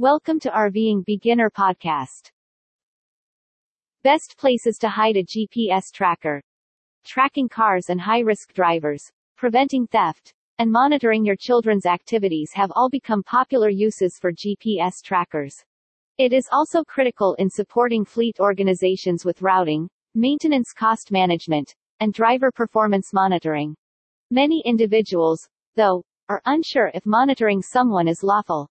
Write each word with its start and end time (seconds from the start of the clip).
Welcome 0.00 0.40
to 0.40 0.48
RVing 0.48 1.04
Beginner 1.04 1.50
Podcast. 1.50 2.30
Best 4.02 4.34
places 4.38 4.78
to 4.78 4.88
hide 4.88 5.18
a 5.18 5.22
GPS 5.22 5.92
tracker. 5.92 6.40
Tracking 7.04 7.50
cars 7.50 7.90
and 7.90 8.00
high-risk 8.00 8.54
drivers, 8.54 9.02
preventing 9.36 9.86
theft, 9.88 10.32
and 10.58 10.72
monitoring 10.72 11.26
your 11.26 11.36
children's 11.36 11.84
activities 11.84 12.50
have 12.54 12.72
all 12.74 12.88
become 12.88 13.22
popular 13.22 13.68
uses 13.68 14.16
for 14.18 14.32
GPS 14.32 15.02
trackers. 15.04 15.54
It 16.16 16.32
is 16.32 16.48
also 16.50 16.82
critical 16.82 17.34
in 17.34 17.50
supporting 17.50 18.06
fleet 18.06 18.40
organizations 18.40 19.26
with 19.26 19.42
routing, 19.42 19.86
maintenance 20.14 20.72
cost 20.72 21.12
management, 21.12 21.74
and 22.00 22.14
driver 22.14 22.50
performance 22.50 23.12
monitoring. 23.12 23.76
Many 24.30 24.62
individuals, 24.64 25.46
though, 25.76 26.02
are 26.30 26.40
unsure 26.46 26.90
if 26.94 27.04
monitoring 27.04 27.60
someone 27.60 28.08
is 28.08 28.22
lawful. 28.22 28.66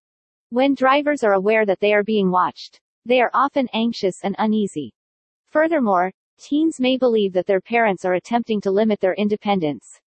When 0.51 0.73
drivers 0.73 1.23
are 1.23 1.33
aware 1.33 1.63
that 1.67 1.79
they 1.79 1.93
are 1.93 2.03
being 2.03 2.31
watched, 2.31 2.81
they 3.05 3.21
are 3.21 3.29
often 3.35 3.67
anxious 3.71 4.23
and 4.23 4.35
uneasy. 4.39 4.91
Furthermore, 5.49 6.11
teens 6.39 6.79
may 6.79 6.97
believe 6.97 7.33
that 7.33 7.45
their 7.45 7.61
parents 7.61 8.03
are 8.03 8.15
attempting 8.15 8.59
to 8.61 8.71
limit 8.71 8.99
their 8.99 9.13
independence. 9.13 10.01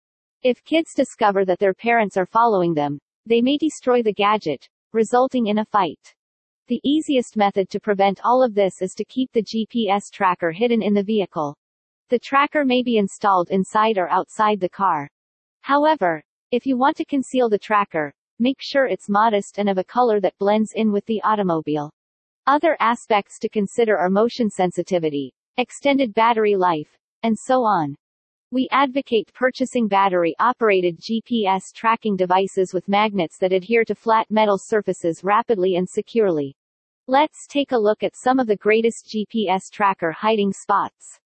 If 0.44 0.62
kids 0.62 0.94
discover 0.94 1.44
that 1.44 1.58
their 1.58 1.74
parents 1.74 2.16
are 2.16 2.24
following 2.24 2.72
them, 2.72 3.00
they 3.26 3.42
may 3.42 3.56
destroy 3.56 4.00
the 4.00 4.12
gadget, 4.12 4.68
resulting 4.92 5.48
in 5.48 5.58
a 5.58 5.64
fight. 5.64 6.14
The 6.68 6.80
easiest 6.84 7.36
method 7.36 7.68
to 7.70 7.80
prevent 7.80 8.20
all 8.22 8.40
of 8.44 8.54
this 8.54 8.80
is 8.80 8.94
to 8.94 9.04
keep 9.04 9.32
the 9.32 9.42
GPS 9.42 10.08
tracker 10.12 10.52
hidden 10.52 10.82
in 10.82 10.94
the 10.94 11.02
vehicle. 11.02 11.56
The 12.10 12.18
tracker 12.20 12.64
may 12.64 12.84
be 12.84 12.98
installed 12.98 13.50
inside 13.50 13.98
or 13.98 14.08
outside 14.08 14.60
the 14.60 14.68
car. 14.68 15.10
However, 15.62 16.22
if 16.52 16.64
you 16.64 16.78
want 16.78 16.96
to 16.98 17.04
conceal 17.04 17.48
the 17.48 17.58
tracker, 17.58 18.14
make 18.38 18.58
sure 18.60 18.86
it's 18.86 19.08
modest 19.08 19.58
and 19.58 19.68
of 19.68 19.78
a 19.78 19.84
color 19.84 20.20
that 20.20 20.38
blends 20.38 20.72
in 20.74 20.92
with 20.92 21.04
the 21.06 21.22
automobile. 21.22 21.90
Other 22.46 22.76
aspects 22.80 23.38
to 23.40 23.48
consider 23.48 23.98
are 23.98 24.08
motion 24.08 24.48
sensitivity, 24.48 25.32
extended 25.56 26.14
battery 26.14 26.56
life, 26.56 26.96
and 27.22 27.36
so 27.38 27.62
on. 27.62 27.94
We 28.50 28.66
advocate 28.70 29.30
purchasing 29.34 29.88
battery-operated 29.88 30.98
GPS 31.00 31.72
tracking 31.74 32.16
devices 32.16 32.72
with 32.72 32.88
magnets 32.88 33.36
that 33.38 33.52
adhere 33.52 33.84
to 33.84 33.94
flat 33.94 34.26
metal 34.30 34.56
surfaces 34.56 35.22
rapidly 35.22 35.76
and 35.76 35.86
securely. 35.86 36.56
Let's 37.08 37.46
take 37.46 37.72
a 37.72 37.78
look 37.78 38.02
at 38.02 38.16
some 38.16 38.38
of 38.38 38.46
the 38.46 38.56
greatest 38.56 39.06
GPS 39.06 39.70
tracker 39.70 40.12
hiding 40.12 40.52
spots. 40.52 41.20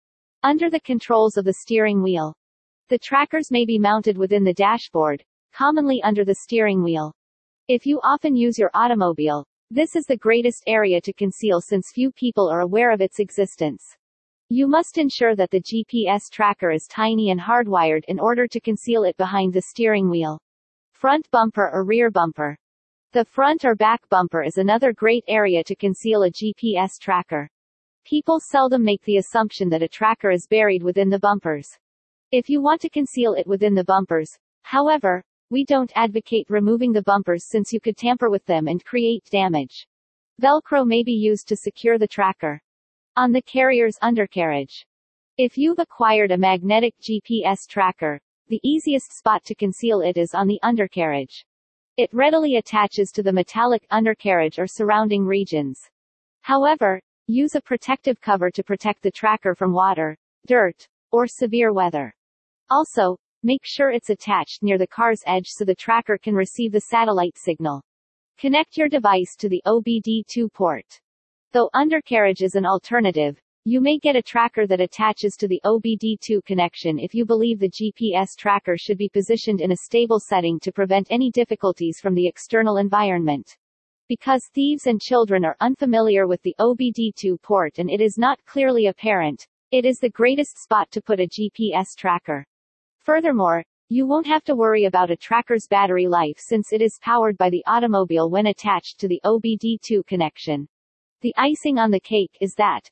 Under 0.44 0.70
the 0.70 0.80
controls 0.80 1.36
of 1.36 1.44
the 1.44 1.54
steering 1.54 2.02
wheel. 2.02 2.36
The 2.88 2.98
trackers 2.98 3.50
may 3.50 3.64
be 3.64 3.78
mounted 3.78 4.16
within 4.16 4.44
the 4.44 4.54
dashboard, 4.54 5.24
commonly 5.52 6.02
under 6.02 6.24
the 6.24 6.36
steering 6.36 6.82
wheel. 6.82 7.12
If 7.68 7.86
you 7.86 8.00
often 8.02 8.34
use 8.34 8.58
your 8.58 8.70
automobile, 8.74 9.44
this 9.70 9.94
is 9.94 10.06
the 10.06 10.16
greatest 10.16 10.62
area 10.66 11.00
to 11.02 11.12
conceal 11.12 11.60
since 11.60 11.92
few 11.92 12.10
people 12.12 12.48
are 12.48 12.60
aware 12.60 12.90
of 12.90 13.00
its 13.00 13.18
existence. 13.18 13.84
You 14.48 14.66
must 14.66 14.96
ensure 14.96 15.36
that 15.36 15.50
the 15.50 15.60
GPS 15.60 16.30
tracker 16.30 16.70
is 16.70 16.86
tiny 16.86 17.30
and 17.30 17.38
hardwired 17.38 18.04
in 18.08 18.18
order 18.18 18.46
to 18.46 18.60
conceal 18.60 19.04
it 19.04 19.16
behind 19.18 19.52
the 19.52 19.60
steering 19.60 20.08
wheel. 20.08 20.40
Front 20.92 21.30
bumper 21.30 21.70
or 21.70 21.84
rear 21.84 22.10
bumper. 22.10 22.56
The 23.12 23.26
front 23.26 23.66
or 23.66 23.74
back 23.74 24.08
bumper 24.08 24.42
is 24.42 24.56
another 24.56 24.94
great 24.94 25.24
area 25.28 25.62
to 25.64 25.76
conceal 25.76 26.22
a 26.22 26.30
GPS 26.30 26.98
tracker. 26.98 27.50
People 28.06 28.40
seldom 28.40 28.82
make 28.82 29.02
the 29.04 29.18
assumption 29.18 29.68
that 29.68 29.82
a 29.82 29.88
tracker 29.88 30.30
is 30.30 30.46
buried 30.46 30.82
within 30.82 31.10
the 31.10 31.18
bumpers. 31.18 31.68
If 32.32 32.48
you 32.48 32.62
want 32.62 32.80
to 32.80 32.88
conceal 32.88 33.34
it 33.34 33.46
within 33.46 33.74
the 33.74 33.84
bumpers, 33.84 34.30
however, 34.62 35.22
we 35.50 35.64
don't 35.64 35.92
advocate 35.94 36.46
removing 36.50 36.92
the 36.92 37.02
bumpers 37.02 37.46
since 37.48 37.72
you 37.72 37.80
could 37.80 37.96
tamper 37.96 38.28
with 38.28 38.44
them 38.44 38.68
and 38.68 38.84
create 38.84 39.24
damage. 39.30 39.86
Velcro 40.42 40.86
may 40.86 41.02
be 41.02 41.12
used 41.12 41.48
to 41.48 41.56
secure 41.56 41.98
the 41.98 42.06
tracker. 42.06 42.60
On 43.16 43.32
the 43.32 43.42
carrier's 43.42 43.96
undercarriage. 44.02 44.86
If 45.38 45.56
you've 45.56 45.78
acquired 45.78 46.32
a 46.32 46.38
magnetic 46.38 46.94
GPS 47.00 47.66
tracker, 47.66 48.20
the 48.48 48.60
easiest 48.62 49.16
spot 49.16 49.44
to 49.44 49.54
conceal 49.54 50.00
it 50.00 50.16
is 50.16 50.34
on 50.34 50.46
the 50.46 50.60
undercarriage. 50.62 51.44
It 51.96 52.10
readily 52.12 52.56
attaches 52.56 53.10
to 53.12 53.22
the 53.22 53.32
metallic 53.32 53.86
undercarriage 53.90 54.58
or 54.58 54.66
surrounding 54.66 55.24
regions. 55.24 55.80
However, 56.42 57.00
use 57.26 57.54
a 57.54 57.60
protective 57.60 58.20
cover 58.20 58.50
to 58.50 58.62
protect 58.62 59.02
the 59.02 59.10
tracker 59.10 59.54
from 59.54 59.72
water, 59.72 60.16
dirt, 60.46 60.88
or 61.10 61.26
severe 61.26 61.72
weather. 61.72 62.14
Also, 62.70 63.18
make 63.48 63.64
sure 63.64 63.90
it's 63.90 64.10
attached 64.10 64.62
near 64.62 64.76
the 64.76 64.86
car's 64.86 65.22
edge 65.24 65.46
so 65.46 65.64
the 65.64 65.74
tracker 65.74 66.18
can 66.18 66.34
receive 66.34 66.70
the 66.70 66.82
satellite 66.82 67.38
signal. 67.38 67.82
Connect 68.38 68.76
your 68.76 68.90
device 68.90 69.34
to 69.38 69.48
the 69.48 69.62
OBD2 69.66 70.52
port. 70.52 70.84
Though 71.54 71.70
undercarriage 71.72 72.42
is 72.42 72.56
an 72.56 72.66
alternative, 72.66 73.40
you 73.64 73.80
may 73.80 73.96
get 73.96 74.16
a 74.16 74.22
tracker 74.22 74.66
that 74.66 74.82
attaches 74.82 75.34
to 75.36 75.48
the 75.48 75.62
OBD2 75.64 76.44
connection 76.44 76.98
if 76.98 77.14
you 77.14 77.24
believe 77.24 77.58
the 77.58 77.70
GPS 77.70 78.36
tracker 78.36 78.76
should 78.76 78.98
be 78.98 79.08
positioned 79.08 79.62
in 79.62 79.72
a 79.72 79.76
stable 79.76 80.20
setting 80.20 80.60
to 80.60 80.70
prevent 80.70 81.06
any 81.08 81.30
difficulties 81.30 82.00
from 82.02 82.14
the 82.14 82.26
external 82.26 82.76
environment. 82.76 83.56
Because 84.08 84.50
thieves 84.52 84.86
and 84.86 85.00
children 85.00 85.46
are 85.46 85.56
unfamiliar 85.60 86.26
with 86.26 86.42
the 86.42 86.54
OBD2 86.60 87.40
port 87.40 87.78
and 87.78 87.88
it 87.88 88.02
is 88.02 88.18
not 88.18 88.44
clearly 88.44 88.88
apparent, 88.88 89.46
it 89.70 89.86
is 89.86 90.00
the 90.00 90.10
greatest 90.10 90.62
spot 90.62 90.90
to 90.90 91.00
put 91.00 91.18
a 91.18 91.26
GPS 91.26 91.96
tracker. 91.96 92.44
Furthermore, 93.04 93.62
you 93.88 94.06
won't 94.06 94.26
have 94.26 94.44
to 94.44 94.54
worry 94.54 94.84
about 94.84 95.10
a 95.10 95.16
tracker's 95.16 95.66
battery 95.66 96.06
life 96.06 96.36
since 96.38 96.72
it 96.72 96.82
is 96.82 96.98
powered 97.00 97.38
by 97.38 97.48
the 97.48 97.64
automobile 97.66 98.28
when 98.28 98.46
attached 98.46 99.00
to 99.00 99.08
the 99.08 99.20
OBD2 99.24 100.06
connection. 100.06 100.68
The 101.22 101.34
icing 101.36 101.78
on 101.78 101.90
the 101.90 102.00
cake 102.00 102.36
is 102.40 102.54
that. 102.56 102.90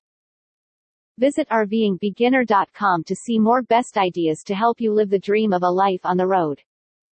Visit 1.19 1.49
RVingBeginner.com 1.49 3.05
to 3.05 3.15
see 3.15 3.39
more 3.39 3.63
best 3.63 3.97
ideas 3.97 4.43
to 4.45 4.55
help 4.55 4.81
you 4.81 4.93
live 4.93 5.11
the 5.11 5.19
dream 5.19 5.53
of 5.53 5.63
a 5.63 5.71
life 5.71 6.05
on 6.05 6.17
the 6.17 6.27
road. 6.27 6.63